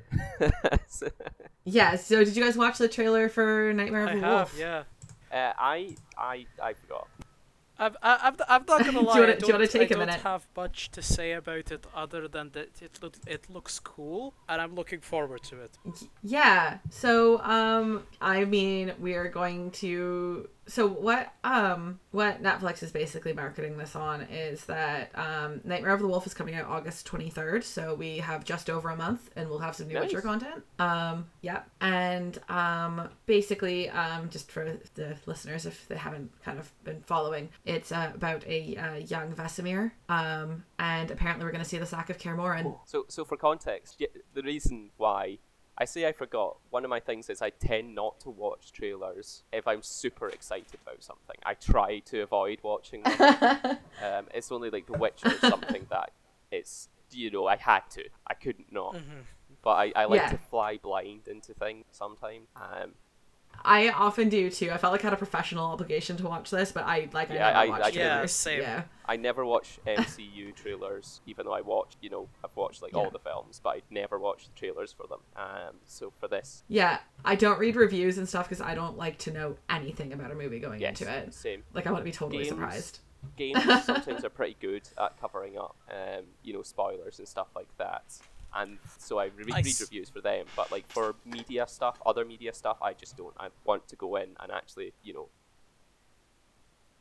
[0.88, 1.10] So-
[1.66, 1.96] Yeah.
[1.96, 4.56] So did you guys watch the trailer for Nightmare of I the have, Wolf?
[4.58, 4.82] yeah.
[5.34, 7.08] Uh, I I I forgot.
[7.76, 9.18] I've, I- I'm, I'm not gonna Do you lie.
[9.20, 10.20] wanna- I do you wanna don't- take I a don't minute?
[10.22, 14.62] have much to say about it other than that it look, it looks cool, and
[14.62, 15.76] I'm looking forward to it.
[16.22, 16.78] Yeah.
[16.90, 20.48] So, um, I mean, we are going to.
[20.66, 21.32] So what?
[21.44, 26.26] Um, what Netflix is basically marketing this on is that um, Nightmare of the Wolf
[26.26, 27.64] is coming out August twenty third.
[27.64, 30.04] So we have just over a month, and we'll have some new Nice.
[30.04, 30.64] Witcher content.
[30.78, 36.72] Um, yeah, and um, basically, um, just for the listeners if they haven't kind of
[36.84, 39.92] been following, it's uh, about a uh, young Vesemir.
[40.08, 42.78] Um, and apparently we're going to see the sack of Kaer Morhen.
[42.86, 44.02] So so for context,
[44.34, 45.38] the reason why
[45.76, 49.42] I say I forgot, one of my things is I tend not to watch trailers
[49.52, 51.36] if I'm super excited about something.
[51.44, 53.20] I try to avoid watching them.
[54.02, 56.10] um, it's only like The Witcher or something that
[56.52, 58.04] it's you know I had to.
[58.26, 58.96] I couldn't not.
[59.62, 60.28] But I, I like Yeah.
[60.30, 62.48] to fly blind into things sometimes.
[62.56, 62.92] Um,
[63.62, 64.70] I often do too.
[64.70, 67.34] I felt like I had a professional obligation to watch this, but I like I
[67.34, 68.32] Yeah, never I- watched I- Yeah, trailers.
[68.32, 68.60] same.
[68.60, 68.82] Yeah.
[69.06, 73.10] I never watch MCU trailers, even though I watch, you know, I've watched like all
[73.10, 75.20] the films, but I never watch the trailers for them.
[75.36, 79.18] Um, so for this, Yeah, I don't read reviews and stuff because I don't like
[79.18, 81.34] to know anything about a movie going yes, into it.
[81.34, 81.64] same.
[81.74, 82.48] Like I want to be totally Games.
[82.48, 82.98] surprised.
[83.36, 87.68] Games sometimes are pretty good at covering up, um, you know, spoilers and stuff like
[87.78, 88.04] that.
[88.54, 92.00] And so I re- I read s- reviews for them, but like for media stuff,
[92.06, 93.34] other media stuff, I just don't.
[93.38, 95.28] I want to go in and actually, you know.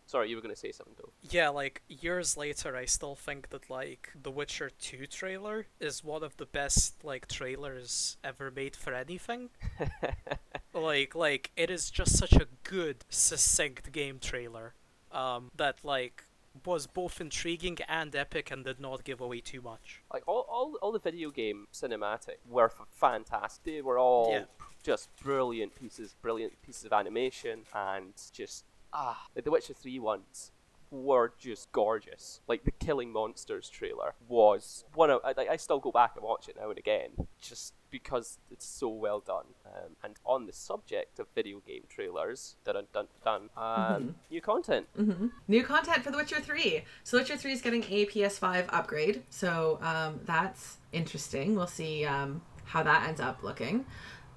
[0.06, 1.12] Sorry, you were going to say something though.
[1.30, 6.24] Yeah, like years later, I still think that like the Witcher 2 trailer is one
[6.24, 9.50] of the best like trailers ever made for anything.
[10.74, 14.74] like like it is just such a good succinct game trailer
[15.12, 16.26] um that like
[16.66, 20.02] was both intriguing and epic and did not give away too much.
[20.14, 23.64] like all, all, all the video game cinematic were f- fantastic.
[23.66, 24.46] They were all Yeah.
[24.84, 30.52] just brilliant pieces, brilliant pieces of animation, and just ah, like the Witcher Three ones
[30.94, 32.42] were just gorgeous.
[32.48, 36.48] Like the Killing Monsters trailer was one of I, I still go back and watch
[36.48, 39.46] it now and again, just because it's so well done.
[39.66, 44.88] Um, and on the subject of video game trailers, dun dun dun, um, new content.
[44.96, 46.84] hmm New content for The Witcher 3.
[47.04, 49.24] So the Witcher 3 is getting a PS5 upgrade.
[49.30, 51.56] So um, that's interesting.
[51.56, 53.86] We'll see um, how that ends up looking.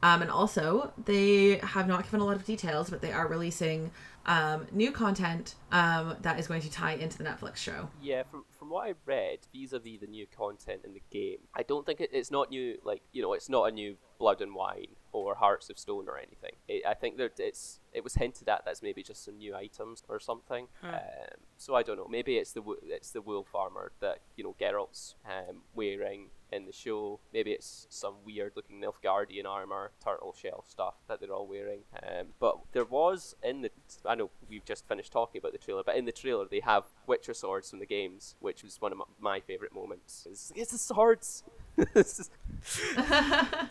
[0.02, 3.90] Um, and also, they have not given a lot of details, but they are releasing
[4.26, 7.88] um, new content um, that is going to tie into the Netflix show.
[8.02, 11.87] Yeah, from from what I read, vis-a-vis the new content in the game, I don't
[11.87, 12.78] think it, it's not new.
[12.85, 16.18] Like you know, it's not a new Blood and Wine or Hearts of Stone or
[16.18, 16.52] anything.
[16.68, 20.02] It, I think that it's it was hinted at that's maybe just some new items
[20.09, 20.66] or something.
[20.82, 20.88] Huh.
[20.88, 22.09] Um, so I don't know.
[22.09, 26.72] Maybe it's the it's the wool farmer that you know Geralt's um, wearing in the
[26.72, 27.20] show.
[27.32, 31.80] Maybe it's some weird looking Nilfgaardian armor, turtle shell stuff that they're all wearing.
[32.02, 33.70] Um, but there was in the
[34.04, 36.85] I know we've just finished talking about the trailer, but in the trailer they have
[37.06, 40.26] Witcher swords from the games, which was one of my, favorite moments.
[40.28, 41.44] It's, it's the swords.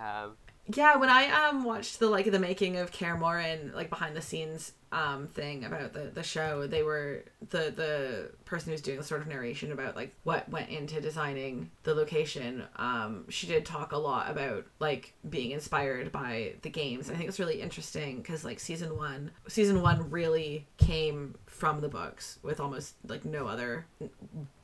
[0.00, 0.36] Um,
[0.72, 4.22] Yeah, when I um watched the like the making of Kaer Morhen, like behind the
[4.22, 9.04] scenes um thing about the the show, they were the the person who's doing the
[9.04, 12.64] sort of narration about like what went into designing the location.
[12.76, 17.10] Um, she did talk a lot about like being inspired by the games.
[17.10, 21.88] I think it's really interesting because like season one, season one really came from the
[21.88, 23.86] books with almost like no other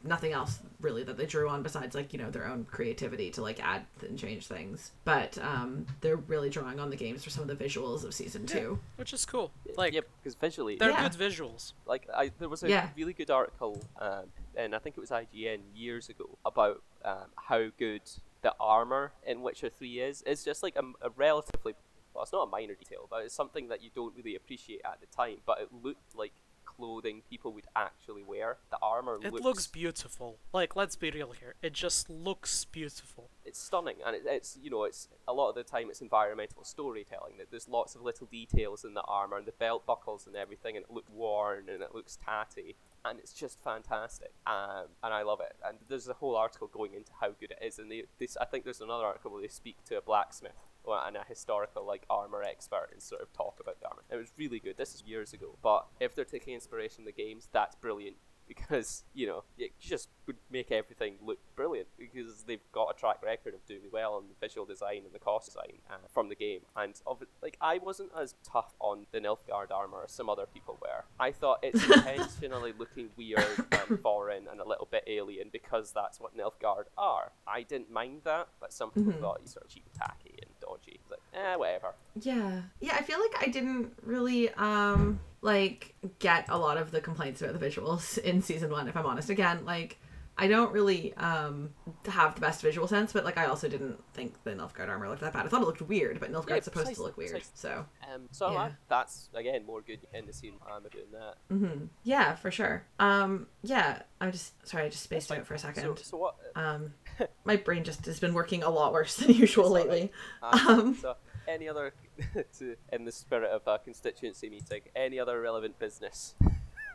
[0.04, 3.40] nothing else really that they drew on besides like you know their own creativity to
[3.42, 7.48] like add and change things but um they're really drawing on the games for some
[7.48, 9.50] of the visuals of season two Which is cool.
[9.76, 11.08] Like yeah, because visually, they're Yeah.
[11.08, 11.72] good visuals.
[11.86, 12.88] like I, there was a Yeah.
[12.96, 17.70] really good article, um, and I think it was IGN years ago about um, how
[17.78, 18.02] good
[18.42, 20.22] the armor in Witcher Three is.
[20.26, 21.74] It's just like a, a relatively,
[22.14, 25.00] well, it's not a minor detail, but it's something that you don't really appreciate at
[25.00, 25.38] the time.
[25.46, 26.32] But it looked like
[26.76, 28.58] clothing people would actually wear.
[28.70, 30.38] The armor It looks, looks beautiful.
[30.52, 31.54] Like let's be real here.
[31.62, 33.30] It just looks beautiful.
[33.44, 36.64] it's stunning, and it, it's you know it's a lot of the time it's environmental
[36.64, 37.34] storytelling.
[37.38, 40.76] That there's lots of little details in the armor and the belt buckles and everything,
[40.76, 44.32] and it looks worn and it looks tatty, and it's just fantastic.
[44.46, 45.56] Um, and I love it.
[45.66, 48.44] And there's a whole article going into how good it is, and they, this I
[48.44, 50.52] think there's another article where they speak to a blacksmith
[50.86, 54.02] and a historical like armor expert and sort of talk about the armor.
[54.10, 54.76] It was really good.
[54.76, 58.16] This is years ago, but if they're taking inspiration from the games, that's brilliant
[58.46, 63.22] because you know it just would make everything look brilliant because they've got a track
[63.22, 66.34] record of doing well on the visual design and the cost design uh, from the
[66.34, 66.60] game.
[66.76, 70.46] And of it, like I wasn't as tough on the Nilfgaard armor as some other
[70.46, 71.04] people were.
[71.18, 76.20] I thought it's intentionally looking weird and foreign and a little bit alien because that's
[76.20, 77.32] what Nilfgaard are.
[77.46, 81.00] I didn't mind that, but some people thought it's sort of cheap, tacky, and dodgy.
[81.02, 81.94] It's like, eh, whatever.
[82.20, 82.62] Yeah.
[82.80, 87.42] Yeah, I feel like I didn't really um like get a lot of the complaints
[87.42, 89.30] about the visuals in season 1 if I'm honest.
[89.30, 89.98] Again, like
[90.36, 91.70] I don't really um
[92.06, 95.20] have the best visual sense, but like I also didn't think the Nilfgaard armor looked
[95.20, 95.46] that bad.
[95.46, 97.42] I thought it looked weird, but Nilfgaard's Yeah, supposed to look weird.
[97.54, 98.58] So, Um, so Yeah.
[98.58, 100.54] I, that's again more good in the scene.
[100.68, 101.34] I'm doing that.
[101.52, 101.88] mhm.
[102.02, 102.84] yeah, for sure.
[102.98, 105.98] Um yeah, I'm just sorry, I just spaced That's out for a So, second.
[105.98, 106.34] so what?
[106.56, 106.94] Um
[107.44, 110.12] my brain just has been working a lot worse than usual lately.
[110.42, 111.14] Um, Um, so
[111.46, 111.92] any other,
[112.58, 116.34] to, in the spirit of a constituency meeting, any other relevant business?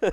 [0.01, 0.12] well,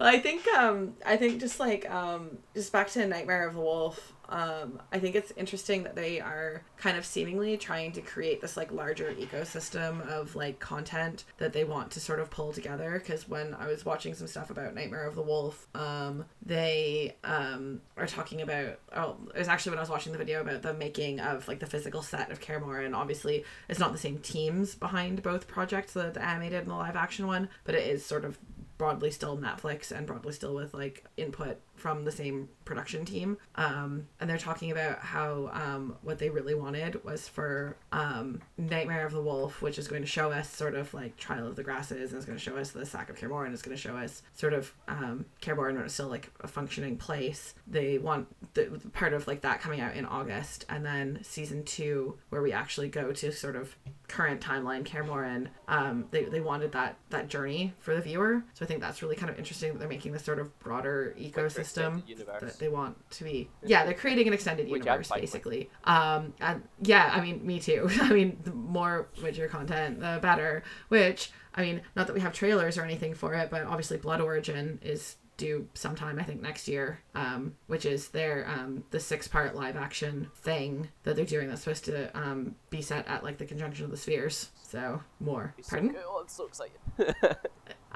[0.00, 4.12] I think um I think just like um just back to Nightmare of the Wolf,
[4.28, 8.56] um I think it's interesting that they are kind of seemingly trying to create this
[8.56, 12.98] like larger ecosystem of like content that they want to sort of pull together.
[12.98, 17.80] Because when I was watching some stuff about Nightmare of the Wolf, um they um
[17.96, 20.74] are talking about oh it was actually when I was watching the video about the
[20.74, 24.74] making of like the physical set of Kaer and Obviously, it's not the same teams
[24.74, 28.24] behind both projects, the, the animated and the live action one, but it is sort
[28.24, 28.38] of
[28.78, 33.36] broadly still Netflix and broadly still with like input from the same production team.
[33.54, 39.06] Um, and they're talking about how um, what they really wanted was for um, Nightmare
[39.06, 41.62] of the Wolf, which is going to show us sort of like Trial of the
[41.62, 43.52] Grasses and it's going to show us the Sack of Kaer Morhen.
[43.52, 46.96] It's going to show us sort of um, Kaer Morhen is still like a functioning
[46.96, 47.54] place.
[47.66, 52.18] They want the part of like that coming out in August, and then season two
[52.30, 53.76] where we actually go to sort of
[54.08, 55.48] current timeline Kaer Morhen.
[55.68, 59.16] Um, they they wanted that that journey for the viewer, so I think that's really
[59.16, 62.02] kind of interesting that they're making this sort of broader ecosystem
[62.40, 63.48] that they want to be.
[63.64, 65.70] Yeah, they're creating an extended Which universe basically.
[65.84, 67.88] Um, and yeah, I mean, me too.
[68.00, 70.62] I mean, the more Witcher content, the better.
[70.88, 74.20] Which I mean, not that we have trailers or anything for it, but obviously Blood
[74.20, 79.28] Origin is due sometime I think next year, um, which is their um, the six
[79.28, 83.38] part live action thing that they're doing that's supposed to um, be set at like
[83.38, 84.50] the conjunction of the spheres.
[84.62, 85.54] So more.
[85.58, 85.92] It's so Pardon?
[85.92, 86.02] good.
[86.06, 87.36] Oh, I'm so excited.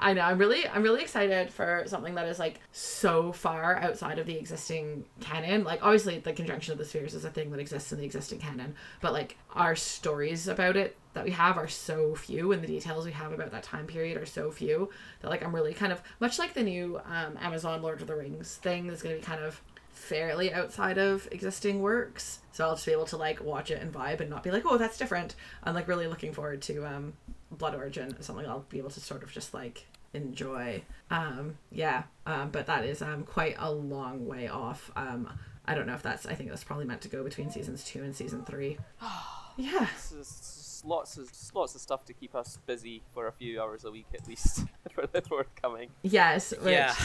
[0.01, 0.21] I know.
[0.21, 4.35] I'm really, I'm really excited for something that is like so far outside of the
[4.35, 5.63] existing canon.
[5.63, 8.39] Like, obviously, the conjunction of the spheres is a thing that exists in the existing
[8.39, 12.67] canon, but like our stories about it that we have are so few, and the
[12.67, 14.89] details we have about that time period are so few
[15.21, 18.15] that like I'm really kind of much like the new um, Amazon Lord of the
[18.15, 19.61] Rings thing that's gonna be kind of
[19.91, 22.39] fairly outside of existing works.
[22.53, 24.63] So I'll just be able to like watch it and vibe and not be like,
[24.65, 25.35] oh, that's different.
[25.63, 27.13] I'm like really looking forward to um,
[27.51, 30.83] Blood Origin, something I'll be able to sort of just like enjoy.
[31.09, 34.91] Um, yeah, um, but that is um, quite a long way off.
[34.95, 35.29] Um,
[35.65, 36.25] I don't know if that's.
[36.25, 38.77] I think that's probably meant to go between seasons two and season three.
[39.57, 39.87] yeah.
[39.95, 43.85] It's just lots of lots of stuff to keep us busy for a few hours
[43.85, 45.89] a week at least for the forthcoming.
[46.01, 46.53] Yes.
[46.61, 46.95] Which, Yeah.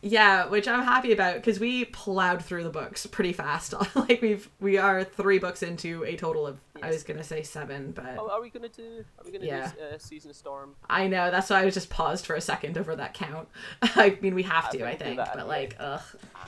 [0.00, 3.74] Yeah, which I'm happy about because we plowed through the books pretty fast.
[3.96, 7.90] like we've we are three books into a total of I was gonna say seven,
[7.90, 9.04] but Oh, are we gonna do?
[9.18, 9.72] Are we gonna Yeah.
[9.76, 10.76] do uh, season of storm?
[10.88, 13.48] I know that's why I was just paused for a second over that count.
[13.82, 15.48] I mean, we have I to, think I think, that but anyway.
[15.62, 16.00] like, ugh.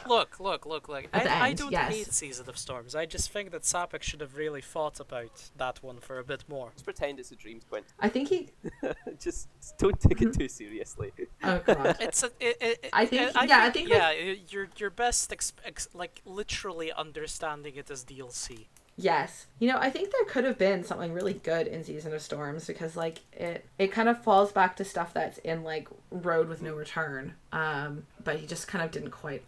[0.07, 1.09] Look, look, look, look.
[1.13, 1.93] At the I, I don't yes.
[1.93, 2.95] hate Season of Storms.
[2.95, 6.45] I just think that Sapek should have really thought about that one for a bit
[6.49, 6.71] more.
[6.75, 7.87] Just pretend it's a dream, Quint.
[7.99, 8.49] I think he.
[9.19, 11.13] just, just don't take it too seriously.
[11.43, 11.97] Oh god.
[12.01, 15.33] It's a, it, it, I think- I yeah, I think, yeah, y- your your best
[15.33, 18.67] ex- ex- like literally understanding it as DLC.
[18.97, 19.47] Yes.
[19.59, 22.67] You know, I think there could have been something really good in Season of Storms
[22.67, 26.61] because like it it kind of falls back to stuff that's in like Road with
[26.61, 27.35] No Return.
[27.53, 29.43] Um, but he just kind of didn't quite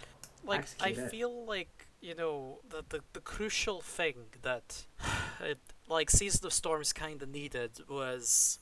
[0.45, 1.11] Like I it.
[1.11, 4.85] feel like you know the the, the crucial thing that
[5.41, 8.59] it like Season of Storms kind of needed was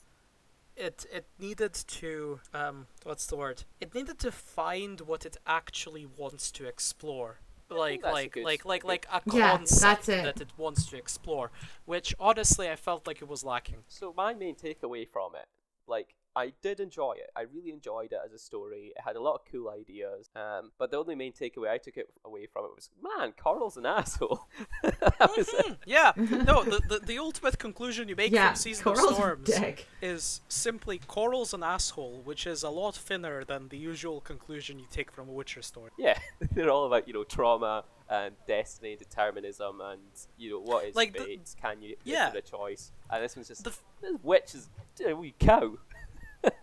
[0.87, 3.63] it it needed to um what's the word?
[3.79, 7.31] It needed to find what it actually wants to explore.
[7.69, 10.23] Like like good- like like good- like a Yeah, concept that's it.
[10.27, 11.47] that it wants to explore
[11.85, 13.81] which honestly i felt like it was lacking.
[13.87, 15.47] So my main takeaway from it,
[15.87, 17.29] like I did enjoy it.
[17.35, 18.93] I really enjoyed it as a story.
[18.95, 20.29] It had a lot of cool ideas.
[20.35, 23.75] Um, but the only main takeaway I took it away from it was, man, Coral's
[23.77, 24.47] an asshole.
[24.83, 25.77] that was it.
[25.85, 29.47] yeah no the, the the ultimate conclusion you make Yeah, from season Coral's of storms
[29.47, 29.87] dick.
[30.01, 34.85] is simply coral's an asshole which is a lot thinner than the usual conclusion you
[34.91, 36.17] take from a witcher story Yeah,
[36.53, 40.01] they're all about you know trauma and destiny, determinism, and
[40.37, 42.27] you know what is Like the- Can you yeah.
[42.27, 42.91] give it a choice?
[43.09, 44.67] And this one's just The f- this witch is
[45.05, 45.77] a wee cow.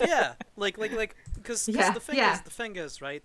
[0.00, 2.24] Yeah, like like like because Yeah, the thing yeah.
[2.24, 3.22] is the thing is right.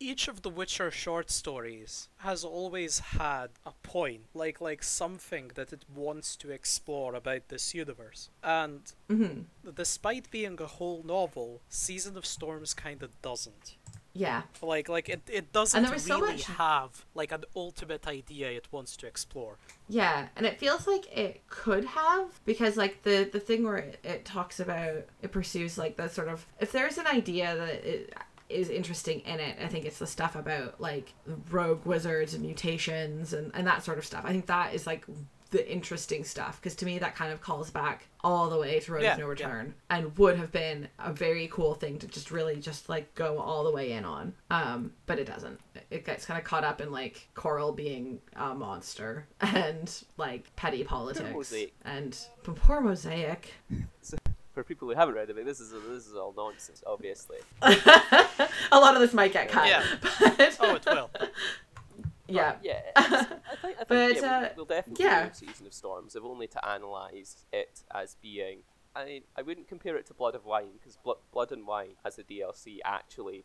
[0.00, 5.72] Each of the Witcher short stories has always had a point, like like something that
[5.72, 8.30] it wants to explore about this universe.
[8.42, 9.44] And hmm
[9.76, 13.77] despite being a whole novel, Season of Storms kind of doesn't.
[14.18, 14.42] Yeah.
[14.60, 18.66] Like like it, it doesn't was so really much- have like an ultimate idea it
[18.72, 19.56] wants to explore.
[19.88, 24.00] Yeah, and it feels like it could have because like the the thing where it,
[24.02, 28.12] it talks about it pursues like the sort of if there's an idea that it
[28.48, 31.12] is interesting in it, I think it's the stuff about like
[31.50, 34.24] rogue wizards and mutations and and that sort of stuff.
[34.24, 35.04] I think that is like
[35.50, 38.92] the interesting stuff because to me that kind of calls back all the way to
[38.92, 39.30] Road Yeah, of No yeah.
[39.30, 43.38] Return and would have been a very cool thing to just really just like go
[43.38, 44.34] all the way in on.
[44.50, 45.58] Um, but it doesn't.
[45.90, 50.84] It gets kind of caught up in like Coral being a monster and like petty
[50.84, 53.44] politics and poor Mozaïk.
[54.52, 57.38] For people who haven't read it, this is this is all nonsense, obviously.
[57.62, 59.68] a lot of this might get cut.
[59.68, 59.84] Yeah.
[60.00, 61.10] But, Oh, it will.
[62.28, 62.54] Yeah.
[62.62, 65.28] Yeah, I think, I think But, yeah, uh, we'll, we'll definitely yeah.
[65.28, 68.60] do Season of Storms, if only to analyse it as being.
[68.94, 71.96] I mean, I wouldn't compare it to Blood of Wine because Blood, Blood and Wine
[72.04, 73.44] as a DLC actually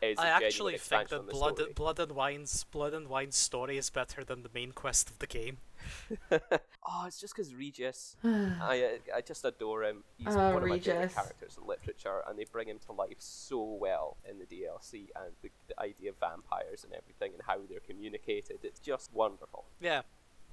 [0.00, 0.18] is.
[0.18, 1.60] a I actually think that Blood.
[1.74, 5.26] Blood and Wine's Blood and Wine's story is better than the main quest of the
[5.26, 5.58] game.
[6.30, 8.16] oh, it's just because Regis.
[8.24, 10.04] I uh, I just adore him.
[10.16, 13.16] He's Oh, one of my favorite characters in literature, and they bring him to life
[13.18, 17.58] so well in the DLC and the, the idea of vampires and everything and how
[17.68, 18.58] they're communicated.
[18.62, 19.66] It's just wonderful.
[19.80, 20.02] Yeah,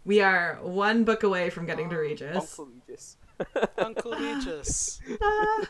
[0.05, 2.35] we are one book away from getting to Regis.
[2.59, 3.17] Uncle Regis.
[3.77, 5.01] Uncle Regis.
[5.21, 5.67] Ah.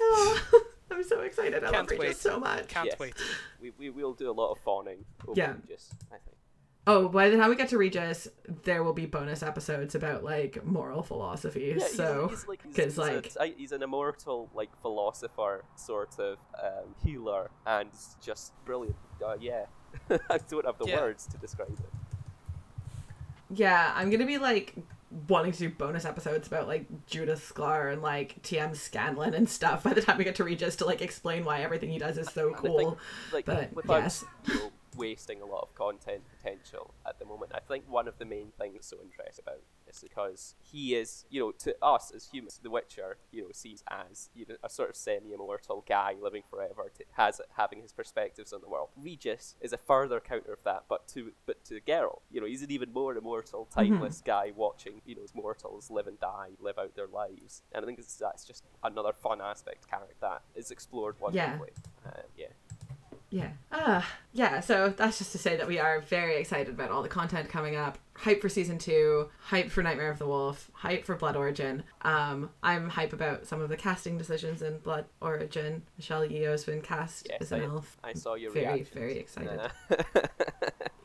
[0.00, 1.64] Oh, I'm so excited.
[1.64, 2.16] I Can't love Regis wait.
[2.16, 2.68] so much.
[2.68, 2.98] Can't Yes.
[2.98, 3.14] wait.
[3.60, 5.54] We, we will do a lot of fawning over Yeah.
[5.62, 6.36] Regis, I think.
[6.86, 8.28] Oh, by the time we get to Regis,
[8.64, 11.74] there will be bonus episodes about like moral philosophy.
[11.78, 15.64] Yeah, he's, so, he's like he's, 'cause, he's, like- a, he's an immortal like philosopher
[15.76, 17.88] sort of um, healer, and
[18.20, 18.96] just brilliant.
[19.24, 19.64] Uh, yeah,
[20.10, 21.00] I don't have the Yeah.
[21.00, 21.88] words to describe it.
[23.50, 24.74] yeah, I'm gonna be like
[25.28, 29.82] wanting to do bonus episodes about like Judith Shklar and like TM Scanlon and stuff.
[29.82, 32.28] By the time we get to Regis, to like explain why everything he does is
[32.28, 32.78] so cool.
[32.78, 32.98] think,
[33.32, 34.24] like, but, yes.
[34.96, 38.52] Wasting a lot of content potential at the moment, I think one of the main
[38.58, 42.58] things that's so interesting about is because he is, you know, to us as humans,
[42.62, 46.90] The Witcher, you know, sees as you know a sort of semi-immortal guy living forever,
[46.98, 48.88] to, has having his perspectives on the world.
[48.96, 52.62] Regis is a further counter of that, but to but to Geralt, you know, he's
[52.62, 56.78] an even more immortal, timeless guy watching, you know, his mortals live and die, live
[56.78, 60.70] out their lives, and I think it's, that's just another fun aspect character that is
[60.70, 61.58] explored Yeah.
[61.58, 61.72] wonderfully.
[62.06, 62.46] Uh, yeah.
[63.34, 63.50] Yeah.
[63.72, 64.60] Ah, yeah.
[64.60, 67.74] So that's just to say that we are very excited about all the content coming
[67.74, 67.98] up.
[68.16, 69.28] Hype for season two.
[69.40, 70.70] Hype for Nightmare of the Wolf.
[70.72, 71.82] Hype for Blood Origin.
[72.02, 75.82] Um, I'm hype about some of the casting decisions in Blood Origin.
[75.98, 77.96] Michelle Yeoh's been cast Yes, as an I- elf.
[78.04, 78.94] I saw your very, reaction.
[78.98, 79.60] very excited.
[79.90, 79.96] Uh,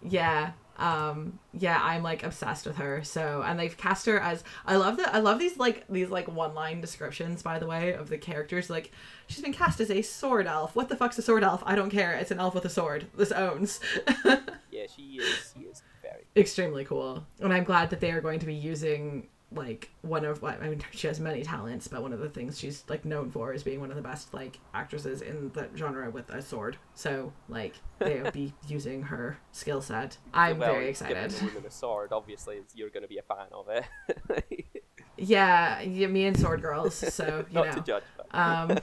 [0.03, 0.51] Yeah.
[0.79, 3.03] Um yeah, I'm like obsessed with her.
[3.03, 6.27] So and they've cast her as I love that I love these like these like
[6.27, 8.91] one line descriptions by the way of the characters like
[9.27, 10.75] she's been cast as a sword elf.
[10.75, 11.61] What the fuck's a sword elf?
[11.65, 12.13] I don't care.
[12.13, 13.07] It's an elf with a sword.
[13.15, 13.79] This owns.
[14.25, 15.53] yeah, she is.
[15.55, 16.25] She is very.
[16.35, 17.25] Extremely cool.
[17.39, 20.69] And I'm glad that they are going to be using like one of what I
[20.69, 23.63] mean she has many talents, but one of the things she's like known for is
[23.63, 26.77] being one of the best like actresses in the genre with a sword.
[26.93, 30.17] So like they'll be using her skill set.
[30.33, 31.31] I'm well, very excited.
[31.31, 34.65] the woman a sword, obviously, you're going to be a fan of it.
[35.21, 36.95] Yeah, yeah, me and sword girls.
[36.95, 37.73] So you Not know.
[37.73, 38.77] to judge, but Um,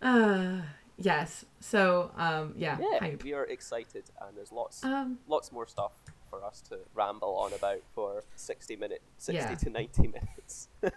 [0.00, 0.62] uh,
[0.98, 1.44] yes.
[1.58, 5.92] So um, yeah, yeah, we are excited, and there's lots, Um, lots more stuff
[6.32, 9.54] for us to ramble on about for 60 minutes, 60 Yeah.
[9.54, 10.68] to 90 minutes.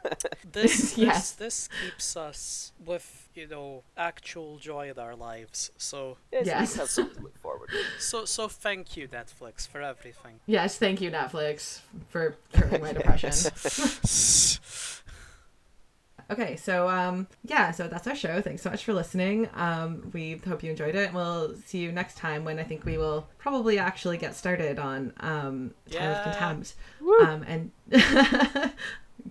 [0.52, 1.32] This, Yes.
[1.32, 5.72] this this keeps us with you know actual joy in our lives.
[5.78, 6.76] So yes, Yes.
[6.76, 7.84] have something to look forward to.
[8.02, 10.40] so so thank you Netflix for everything.
[10.48, 13.32] yes, thank you Netflix for curing my depression.
[16.32, 18.42] Okay, so um, yeah, so that's our show.
[18.42, 19.48] Thanks so much for listening.
[19.54, 21.14] Um, we hope you enjoyed it.
[21.14, 25.14] We'll see you next time when I think we will probably actually get started on
[25.20, 26.24] um, Time of Yeah.
[26.24, 26.74] Contempt.
[27.22, 27.72] Um, and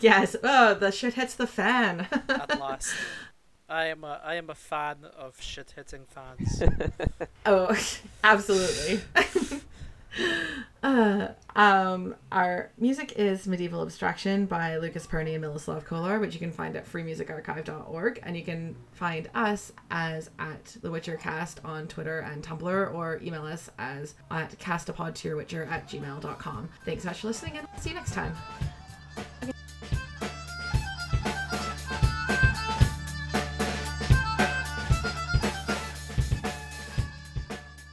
[0.01, 2.07] yes, oh, the shit hits the fan.
[2.29, 2.95] At last,
[3.69, 6.63] I am a I am a fan of shit hitting fans.
[7.47, 7.77] Oh,
[8.23, 9.01] absolutely.
[10.85, 16.41] Uh, um, our music is Medieval Abstraction by Lucas Perney and Miloslav Kolar, which you
[16.41, 18.21] can find at freemusicarchive.org.
[18.23, 23.19] And you can find us as at The Witcher Cast on Twitter and Tumblr, or
[23.23, 26.69] email us as at castapodtoyourwitcher at gmail.com.
[26.85, 28.37] Thanks so much for listening, and see you next time.